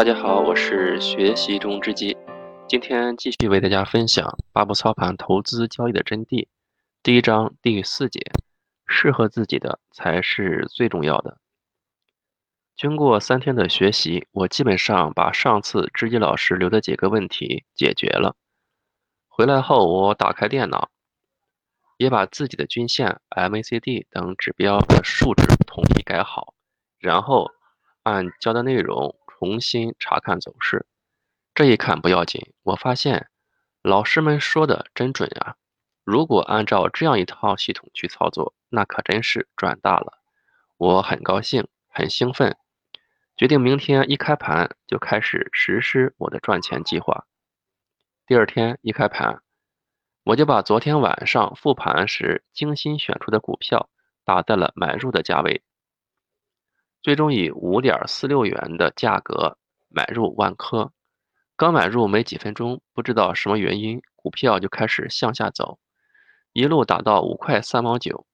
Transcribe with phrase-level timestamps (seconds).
[0.00, 2.16] 大家好，我是学习中之基，
[2.66, 6.48] 今天继续为大家分享八步操盘投资交易的真谛。
[7.02, 8.18] 第一章第四节，
[8.86, 11.36] 适合自己的才是最重要的。
[12.74, 18.34] 经过三天的学习，我基本上把上次知基老师留的几个问题解决了。
[19.28, 20.88] 回来后，我打开电脑，
[21.98, 26.54] 也把自己的均线、MACD 等指标的数值统一改好，
[26.98, 27.50] 然后
[28.02, 29.14] 按教的内容。
[29.40, 30.84] 重新查看走势，
[31.54, 33.30] 这一看不要紧，我发现
[33.80, 35.56] 老师们说的真准啊！
[36.04, 40.18] 如果按照这样一套系统去操作，那可真是赚大了。
[40.76, 42.58] 我很高兴，很兴奋，
[43.34, 47.24] 决定明天一开盘就开始实施我的赚钱计划。
[48.26, 49.40] 第二天一开盘，
[50.22, 53.88] 我就把昨天晚上复盘时精心选出的股票
[54.22, 55.62] 打在了买入的价位。
[57.02, 59.56] 最终以五点四六元的价格
[59.88, 60.92] 买入万科，
[61.56, 65.78] 刚买入没几分钟，不知道什么原因，股票就开始向下走，
[66.52, 68.26] 一路打到五块三毛九，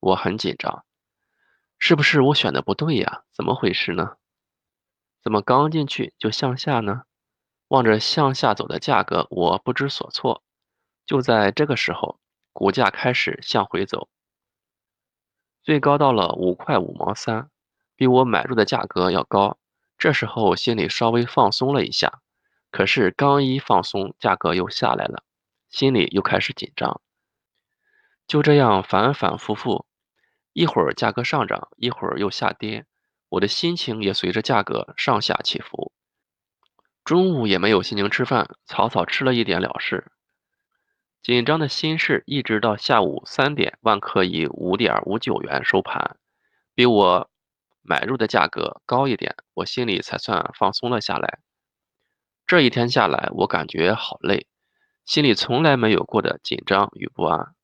[0.00, 0.84] 我很紧张，
[1.78, 3.24] 是不是我选的不对呀？
[3.32, 4.16] 怎么回事呢？
[5.22, 7.02] 怎么刚进去就向下呢？
[7.68, 10.42] 望着向下走的价格，我不知所措。
[11.04, 12.18] 就在这个时候，
[12.54, 14.08] 股价开始向回走，
[15.62, 17.50] 最高到了五块五毛三。
[17.98, 19.58] 比我买入的价格要高，
[19.98, 22.20] 这时候心里稍微放松了一下。
[22.70, 25.24] 可是刚一放松，价格又下来了，
[25.68, 27.00] 心里又开始紧张。
[28.28, 29.84] 就这样反反复复，
[30.52, 32.86] 一会儿价格上涨，一会儿又下跌，
[33.30, 35.90] 我的心情也随着价格上下起伏。
[37.04, 40.12] 中午也没有心情吃饭，草草吃了一点了事。
[41.20, 46.16] 紧张的心事一直到下午三点，万科以五点五九元收盘，
[46.76, 47.28] 比我。
[47.88, 51.38] 买入的价格高一点，我心里才算放松了下来。
[52.46, 54.46] 这一天下来，我感觉好累，
[55.06, 57.54] 心里从来没有过的紧张与不安，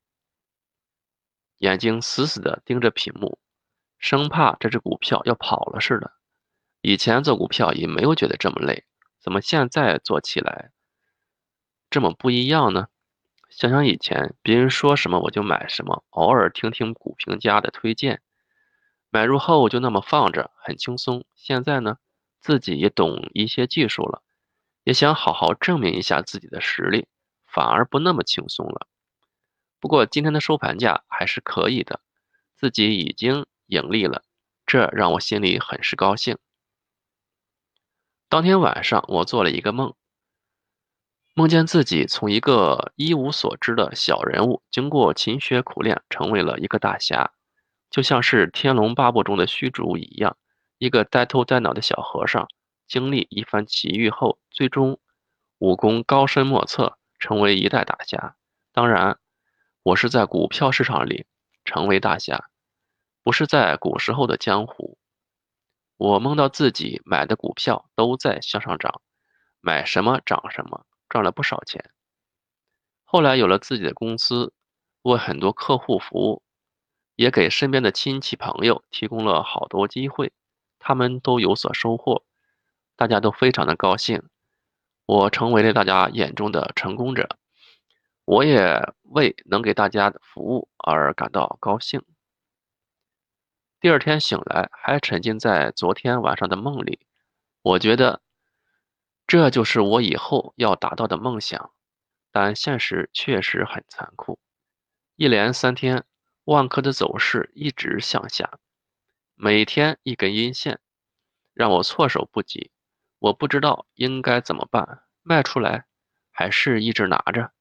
[1.58, 3.38] 眼睛死死地盯着屏幕，
[3.98, 6.12] 生怕这只股票要跑了似的。
[6.80, 8.86] 以前做股票也没有觉得这么累，
[9.20, 10.70] 怎么现在做起来
[11.90, 12.88] 这么不一样呢？
[13.50, 18.22] 想想以前，别人说什么我就买什么，偶尔听听股评家的推荐。
[19.14, 21.24] 买入后就那么放着，很轻松。
[21.36, 21.98] 现在呢，
[22.40, 24.24] 自己也懂一些技术了，
[24.82, 27.06] 也想好好证明一下自己的实力，
[27.46, 28.88] 反而不那么轻松了。
[29.78, 32.00] 不过今天的收盘价还是可以的，
[32.56, 34.24] 自己已经盈利了，
[34.66, 36.36] 这让我心里很是高兴。
[38.28, 39.94] 当天晚上，我做了一个梦，
[41.34, 47.30] 梦见自己从一个一无所知的小人物，经过勤学苦练，成为了一个大侠。
[47.94, 50.36] 就像是《天龙八部》中的虚竹一样，
[50.78, 52.48] 一个呆头呆脑的小和尚，
[52.88, 54.98] 经历一番奇遇后，最终
[55.58, 58.34] 武功高深莫测，成为一代大侠。
[58.72, 59.20] 当然，
[59.84, 61.26] 我是在股票市场里
[61.64, 62.50] 成为大侠，
[63.22, 64.98] 不是在古时候的江湖。
[65.96, 69.02] 我梦到自己买的股票都在向上涨，
[69.60, 71.92] 买什么涨什么，赚了不少钱。
[73.04, 74.52] 后来有了自己的公司，
[75.02, 76.42] 为很多客户服务。
[77.16, 80.32] 也给身边的亲戚朋友提供了好多机会，
[80.78, 82.24] 他们都有所收获，
[82.96, 84.22] 大家都非常的高兴，
[85.06, 87.38] 我成为了大家眼中的成功者，
[88.24, 92.02] 我也为能给大家服务而感到高兴。
[93.80, 97.00] 第二天醒来，还沉浸在昨天晚上的梦里，
[97.62, 98.22] 我觉得
[99.26, 101.70] 这就是我以后要达到的梦想，
[102.32, 104.38] 但现实确实很残酷，
[105.16, 106.04] 一连三天。
[106.44, 108.58] 万科的走势一直向下，
[109.34, 110.78] 每天一根阴线，
[111.54, 112.70] 让我措手不及。
[113.18, 115.86] 我不知道应该怎么办，卖出来
[116.30, 117.52] 还是一直拿着？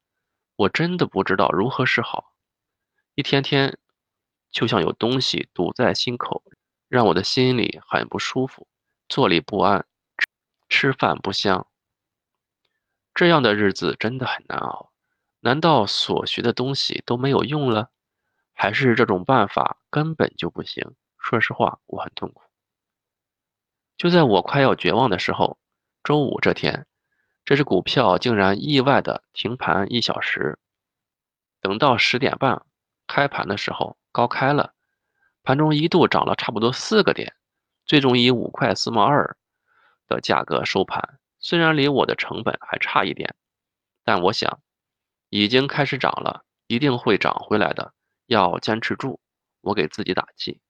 [0.56, 2.34] 我真的不知道如何是好。
[3.14, 3.78] 一天天
[4.50, 6.44] 就像有东西堵在心口，
[6.88, 8.68] 让我的心里很不舒服，
[9.08, 9.86] 坐立不安，
[10.68, 11.66] 吃饭不香。
[13.14, 14.92] 这样的日子真的很难熬。
[15.40, 17.90] 难道所学的东西都没有用了？
[18.54, 20.94] 还是这种办法根本就不行。
[21.18, 22.42] 说实话，我很痛苦。
[23.96, 25.58] 就在我快要绝望的时候，
[26.02, 26.86] 周五这天，
[27.44, 30.58] 这只股票竟然意外的停盘一小时。
[31.60, 32.62] 等到十点半
[33.06, 34.74] 开盘的时候，高开了，
[35.42, 37.34] 盘中一度涨了差不多四个点，
[37.86, 39.36] 最终以五块四毛二
[40.06, 41.18] 的价格收盘。
[41.38, 43.34] 虽然离我的成本还差一点，
[44.04, 44.60] 但我想，
[45.28, 47.92] 已经开始涨了，一定会涨回来的。
[48.26, 49.20] 要坚持住，
[49.60, 50.60] 我给自己打气。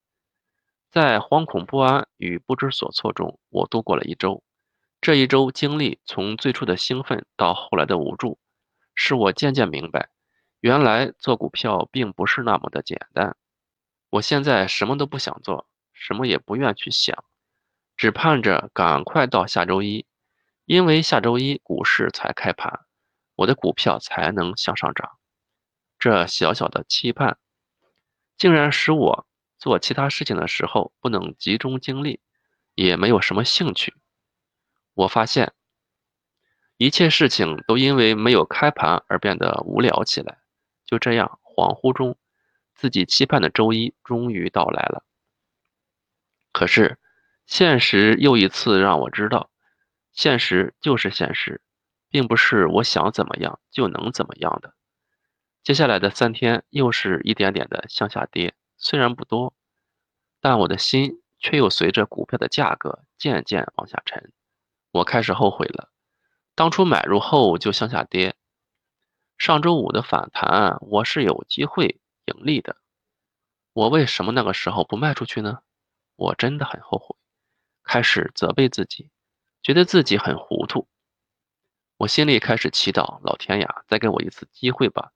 [0.90, 4.42] 在惶恐不安与不知所措中，我度过了一周。
[5.00, 8.38] 这一周经历，从最初的兴奋到后来的无助，
[8.94, 10.08] 使我渐渐明白，
[10.60, 13.36] 原来做股票并不是那么的简单。
[14.10, 17.24] 我现在什么都不想做，什么也不愿去想，
[17.96, 20.06] 只盼着赶快到下周一，
[20.64, 22.86] 因为下周一股市才开盘，
[23.34, 25.18] 我的股票才能向上涨。
[25.98, 27.36] 这小小的期盼，
[28.36, 29.26] 竟然使我
[29.58, 32.20] 做其他事情的时候不能集中精力，
[32.74, 33.94] 也没有什么兴趣。
[34.94, 35.52] 我发现，
[36.76, 40.38] 一切事情都因为没有开盘而变得无聊起来。
[40.84, 42.16] 就这样，恍惚中，
[42.74, 45.04] 自己期盼的周一终于到来了。
[46.52, 46.98] 可是，
[47.46, 49.50] 现实又一次让我知道，
[50.12, 51.62] 现实就是现实，
[52.10, 54.73] 并不是我想怎么样就能怎么样的。
[55.64, 59.54] 接下来的三天，又是一点点的向下跌，虽然不多，
[60.38, 64.30] 但我的心却又随着股票的价格渐渐往下沉。
[64.90, 65.88] 我开始后悔了，
[66.54, 68.36] 当初买入后就向下跌。
[69.38, 72.76] 上周五的反弹，我是有机会盈利的。
[73.72, 75.60] 我为什么那个时候不卖出去呢？
[76.16, 77.16] 我真的很后悔，
[77.82, 79.08] 开始责备自己，
[79.62, 80.86] 觉得自己很糊涂。
[81.96, 85.12] 我心里开始祈祷老天呀，再给我一次机会吧！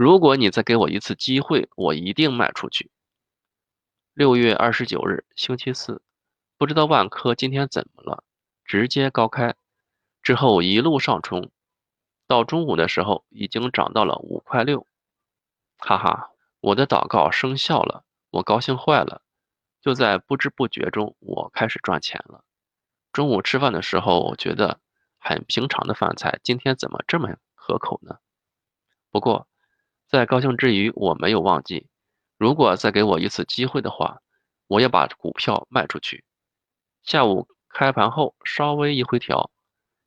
[0.00, 2.90] 如果你再给我一次机会，我一定卖出去。
[4.14, 6.00] 六月二十九日，星期四，
[6.56, 8.24] 不知道万科今天怎么了。
[8.64, 9.56] 直接高开，
[10.22, 11.50] 之后一路上冲，
[12.26, 14.86] 到中午的时候已经涨到了五块六，
[15.76, 16.30] 哈哈，
[16.60, 19.20] 我的祷告生效了，我高兴坏了。
[19.82, 22.42] 就在不知不觉中，我开始赚钱了。
[23.12, 24.80] 中午吃饭的时候，我觉得
[25.18, 28.16] 很平常的饭菜，今天怎么这么可口呢？
[29.10, 29.46] 不过，
[30.10, 31.86] 在高兴之余，我没有忘记，
[32.36, 34.18] 如果再给我一次机会的话，
[34.66, 36.24] 我要把股票卖出去。
[37.02, 37.46] 下午。
[37.72, 39.48] 开盘后稍微一回调，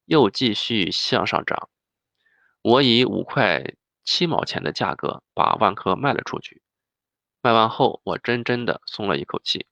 [0.03, 1.69] 又继续向上涨。
[2.61, 3.63] 我以五块
[4.03, 6.61] 七毛钱的价格把万科卖了出去。
[7.41, 9.65] 卖完后，我真真的松了一口气。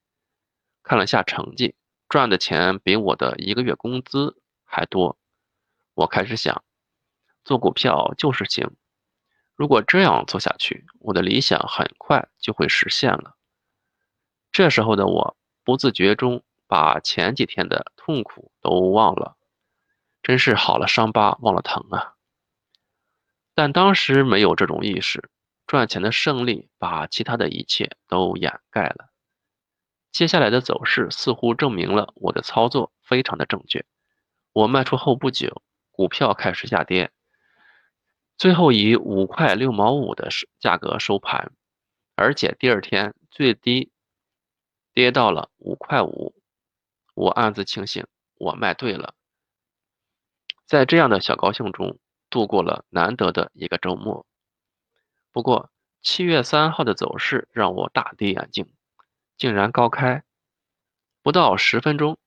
[0.82, 1.74] 看了下成绩，
[2.08, 5.18] 赚的钱比我的一个月工资还多。
[5.92, 6.64] 我开始想，
[7.44, 8.74] 做股票就是行。
[9.62, 13.36] 如果这样做下去，我的理想很快就会实现了。
[14.50, 16.42] 这时候的我，不自觉中。
[16.66, 19.36] 把前几天的痛苦都忘了，
[20.22, 22.14] 真是好了伤疤忘了疼啊！
[23.54, 25.30] 但当时没有这种意识，
[25.66, 29.10] 赚钱的胜利把其他的一切都掩盖了。
[30.10, 33.84] 接下来的走势似乎证明了我的操作非常的正确。
[34.54, 35.62] 我卖出后不久，
[35.92, 37.12] 股票开始下跌，
[38.42, 40.28] 最后以五块六毛五的
[40.58, 41.52] 价格收盘，
[42.16, 43.92] 而且第二天最低
[44.92, 46.34] 跌到了五块五。
[47.14, 48.04] 我暗自庆幸，
[48.34, 49.14] 我卖对了。
[50.66, 52.00] 在这样的小高兴中
[52.30, 54.26] 度过了难得的一个周末。
[55.30, 55.70] 不过，
[56.02, 58.74] 七月三号的走势让我大跌眼镜，
[59.36, 60.24] 竟然高开
[61.22, 62.18] 不到十分钟，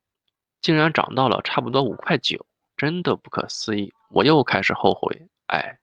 [0.62, 3.92] 竟然涨到了差不多五块九，真的不可思议。
[4.08, 5.78] 我又开始后悔，哎，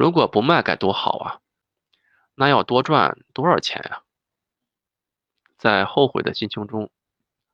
[0.00, 1.40] 如果不卖该多好啊！
[2.34, 4.02] 那要多赚多少钱呀？
[5.58, 6.90] 在后悔的心情中。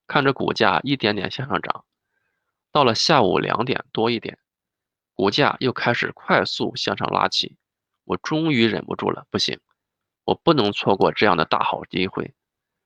[0.07, 1.85] 看着股价一点点向上涨，
[2.71, 4.39] 到了下午两点多一点，
[5.13, 7.57] 股价又开始快速向上拉起。
[8.05, 9.59] 我终于忍不住了，不行，
[10.23, 12.37] 我不能错过这样的大好机会。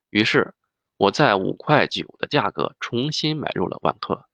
[0.09, 0.55] 于是
[0.97, 4.25] 我在五块九的价格重新买入了万科，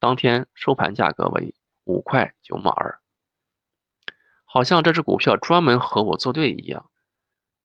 [0.00, 3.00] 当天收盘价格为五块九毛二。
[4.54, 6.88] 好像这只股票专门和我作对一样。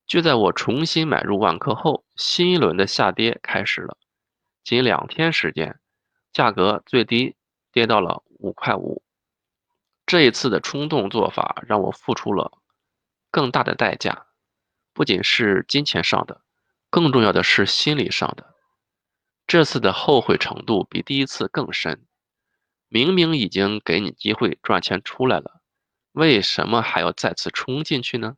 [0.07, 3.95] 就在我重新买入万科后，新一轮的下跌开始了。
[4.63, 5.79] 仅两天时间，
[6.33, 7.35] 价格最低
[7.71, 9.03] 跌到了五块五。
[10.07, 12.57] 这一次的冲动做法让我付出了
[13.29, 14.25] 更大的代价，
[14.91, 16.41] 不仅是金钱上的，
[16.89, 18.55] 更重要的是心理上的。
[19.45, 22.03] 这次的后悔程度比第一次更深。
[22.87, 25.58] 明明已经给你机会赚钱出来了，
[26.19, 28.35] 为什么还要再次冲进去呢？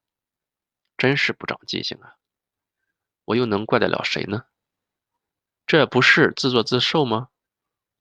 [0.97, 2.13] 真是不长记性啊！
[3.25, 4.43] 我又能怪得了谁呢？
[5.65, 7.29] 这不是自作自受吗？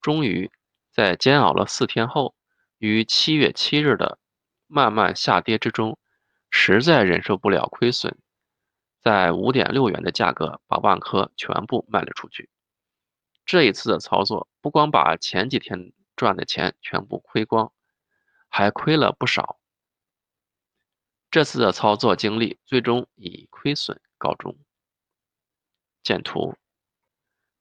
[0.02, 0.52] 终于，
[0.92, 2.34] 在煎熬了四天后，
[2.76, 4.18] 于七月七日的
[4.66, 5.98] 慢慢下跌之中，
[6.50, 8.18] 实在忍受不了亏损，
[9.00, 12.50] 在五点六元的价格把万科全部卖了出去。
[13.46, 17.72] 这一次的操作不光把前几天赚的钱全部亏光，
[18.50, 19.59] 还亏了不少。
[21.30, 24.58] 这次的操作经历最终以亏损告终。
[26.02, 26.56] 见图。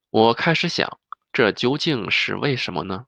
[0.09, 0.99] 我开始想，
[1.31, 3.05] 这究竟是为什么呢？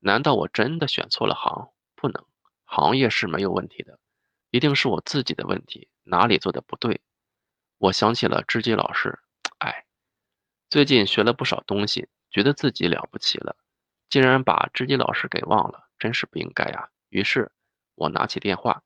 [0.00, 1.72] 难道我真的选错了行？
[1.94, 2.26] 不能，
[2.64, 3.98] 行业是没有问题的，
[4.50, 7.00] 一定是我自己的问题，哪里做的不对？
[7.78, 9.18] 我想起了知己老师，
[9.60, 9.86] 哎，
[10.68, 13.56] 最近学了不少东西，觉得自己了不起了，
[14.10, 16.90] 竟然把知己老师给忘了，真是不应该呀。
[17.08, 17.50] 于是，
[17.94, 18.82] 我拿起电话，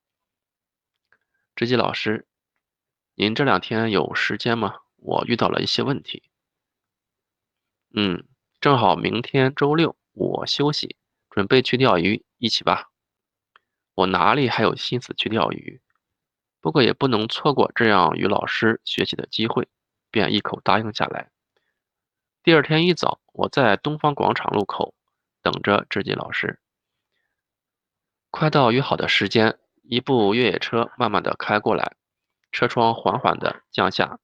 [1.56, 2.26] 知己老师，
[3.14, 4.80] 您这两天有时间吗？
[4.96, 6.25] 我遇到了一些问题。
[7.94, 8.25] 嗯，
[8.61, 10.96] 正好明天周六我休息，
[11.30, 12.90] 准备去钓鱼，一起吧。
[13.94, 15.80] 我哪里还有心思去钓鱼？
[16.61, 19.68] 不过也不能错过这样与老师学习的机会，
[20.11, 21.30] 便一口答应下来。
[22.42, 24.92] 第二天一早，我在东方广场路口
[25.40, 26.58] 等着知己老师。
[28.32, 29.56] 快到约好的时间，
[29.87, 31.95] 一部越野车慢慢的开过来，
[32.50, 34.19] 车窗缓缓的降下，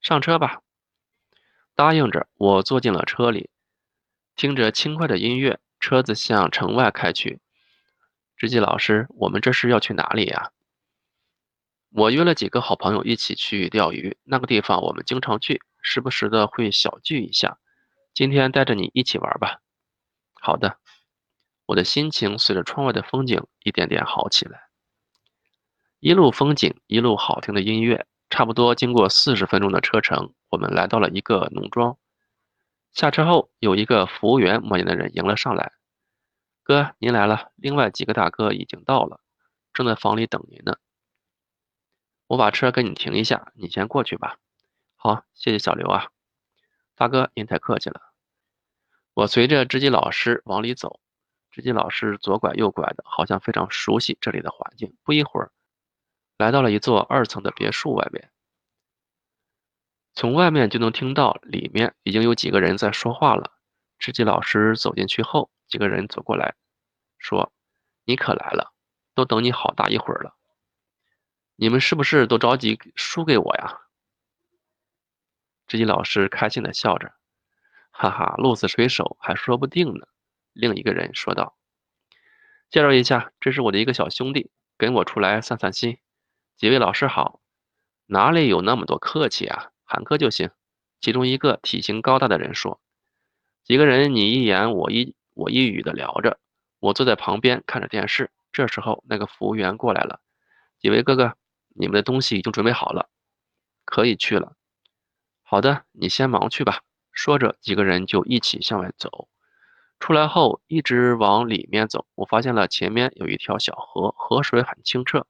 [0.00, 0.62] 上车吧。
[1.76, 3.50] 答应着，我坐进了车里，
[4.34, 7.40] 听着轻快的音乐，车子向城外开去。
[8.36, 10.50] 知己老师，我们这是要去哪里呀？
[11.92, 17.58] 我约了几个好朋友一起去钓鱼，那个地方我们经常去，时不时的会小聚一下。
[18.12, 19.60] 今天带着你一起玩吧。
[20.32, 20.78] 好的，
[21.66, 24.69] 我的心情随着窗外的风景一点点好起来。
[26.00, 28.06] 一路风景，一路好听的音乐。
[28.30, 31.98] 差不多经过四十分钟的车程，我们来到了一个农庄。
[32.92, 35.72] 下车后，有一个服务员模样的人迎了上来
[36.64, 37.50] ：“哥，您来了。
[37.56, 39.20] 另外几个大哥已经到了，
[39.74, 40.76] 正在房里等您呢。
[42.28, 44.38] 我把车给你停一下，你先过去吧。
[44.96, 46.08] ”“好，谢谢小刘啊，
[46.94, 48.00] 大哥，您太客气了。”
[49.12, 51.00] 我随着知己老师往里走，
[51.50, 54.96] 知己老师左拐右拐的，好像非常熟悉这里的环境。
[55.02, 55.50] 不一会儿。
[56.40, 58.30] 来到了一座二层的别墅外面，
[60.14, 63.52] 从外面就能听到里面已经有几个人在说话了。
[63.98, 66.54] 知己老师走进去后，几个人走过来，
[67.18, 67.52] 说
[68.06, 68.72] ：“你可来了，
[69.14, 70.34] 都等你好大一会儿了。
[71.56, 73.82] 你们是不是都着急输给我呀？”
[75.68, 77.12] 知己老师开心的笑着
[77.92, 80.06] ：“哈哈，鹿死谁手还说不定呢。”
[80.54, 81.54] 另一个人说道
[82.72, 85.98] ：“介绍一下，这是我的一个小兄弟，跟我出来散散心。”
[86.60, 87.40] 几位老师好，
[88.04, 90.50] 哪里有那么多客气啊，喊哥就行。
[91.00, 92.82] 其中一个体型高大的人说
[93.64, 96.38] ：“几个人你一言我一我一语的聊着，
[96.78, 98.30] 我坐在旁边看着电视。
[98.52, 100.20] 这时候，那个服务员过来了，
[100.78, 101.34] 几位哥哥，
[101.74, 103.08] 你们的东西已经准备好了，
[103.86, 104.52] 可以去了。
[105.42, 109.30] 好的，你先忙去吧。”说着，几个人就一起向外走。
[109.98, 115.26] 出来后，一直往里面走，我发现了前面有一条小河，河水很清澈。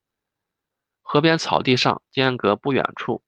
[1.13, 3.25] 河边草地上，间隔不远处，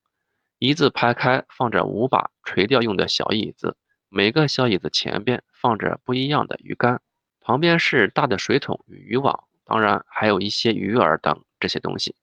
[0.60, 3.76] 一字排开放着五把垂钓用的小椅子，
[4.08, 7.02] 每个小椅子前边放着不一样的鱼竿，
[7.40, 12.14] 旁边是大的水桶与渔网，当然还有一些鱼饵等这些东西。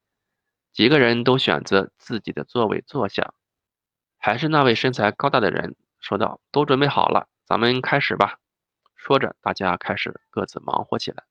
[0.72, 3.34] 几个人都选择自己的座位坐下，
[4.18, 8.40] 还是那位身材高大的人说道：“都准备好了，咱们开始吧。”
[8.96, 11.26] 说着，大家开始各自忙活起来。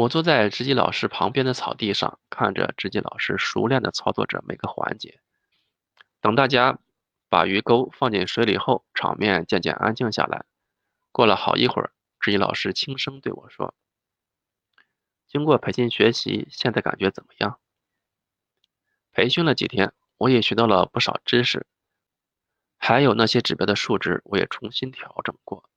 [0.00, 5.20] 我坐在知己老师旁边的草地上，看着知己老师熟练地操作着每个环节。
[6.22, 6.78] 等大家
[7.28, 10.46] 把鱼钩放进水里后，场面渐渐安静下来。
[11.12, 13.74] 过了好一会儿，知己老师轻声对我说
[15.28, 17.60] ：“经过培训学习，现在感觉怎么样？”
[19.12, 21.66] 培训了几天，我也学到了不少知识，
[22.78, 25.68] 还有那些指标的数值，我也重新调整过。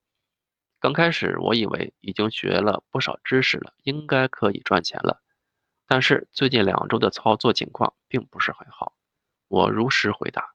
[0.83, 5.23] 刚开始我以为已经学了不少知识了，应该可以赚钱了。
[5.87, 8.93] 但是最近两周的操作情况并不是很好。
[9.47, 10.53] 我如实回答，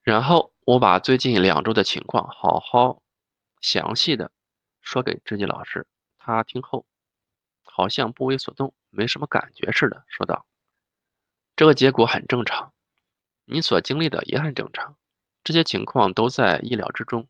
[0.00, 3.02] 然后我把最近两周的情况好好
[3.60, 4.32] 详细的
[4.80, 5.86] 说给知己老师。
[6.16, 6.86] 他听后
[7.64, 10.46] 好像不为所动，没什么感觉似的，说道
[11.54, 12.72] ：“这个结果很正常，
[13.44, 14.96] 你所经历的也很正常，
[15.42, 17.28] 这些情况都在意料之中。”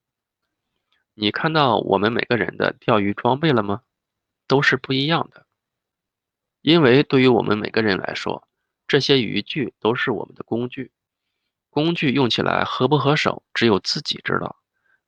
[1.15, 3.83] 你看到我们每个人的钓鱼装备了吗？
[4.47, 5.47] 都是不一样的，
[6.61, 8.47] 因为对于我们每个人来说，
[8.87, 10.93] 这些渔具都是我们的工具，
[11.71, 14.57] 工具用起来合不合手，只有自己知道，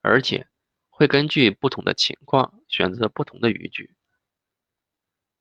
[0.00, 0.46] 而且
[0.88, 3.94] 会根据不同的情况选择不同的渔具。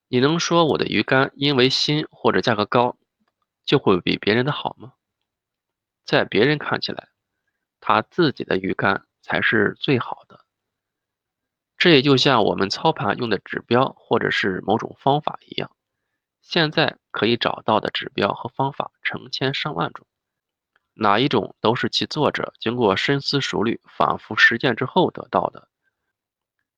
[0.08, 2.98] 你能说我的鱼竿因为新或者价格高，
[3.64, 4.94] 就会比别人的好吗？
[6.06, 7.10] 在别人看起来，
[7.80, 10.45] 他自己的鱼竿才是最好的。
[11.78, 15.76] 这也就像我们操盘用的指标或者是某种方法一样，
[16.42, 20.08] 现在可以找到的指标和方法成千上万种，
[20.94, 25.68] 哪一种都是其作者经过深思熟虑、反复实践之后得到的。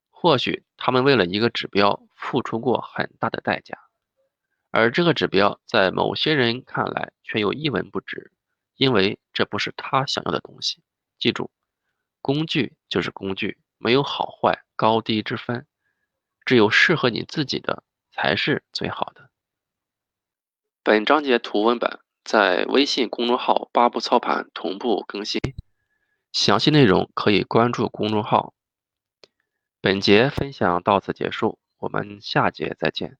[0.09, 3.77] 或许他们为了一个指标付出过很大的代价，
[4.71, 8.31] 而这个指标在某些人看来却又一文不值，
[8.75, 10.81] 因为这不是他想要的东西。
[11.19, 11.51] 记住，
[12.21, 15.67] 工具就是工具，没有好坏、高低之分，
[16.45, 19.29] 只有适合你自己的才是最好的。
[20.83, 25.39] 本章节图文版在微信公众号“八步操盘”同步更新，
[26.31, 28.53] 详细内容可以关注公众号。
[29.81, 33.17] 本节分享到此结束，我们下节再见。